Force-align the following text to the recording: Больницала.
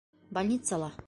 Больницала. 0.31 0.93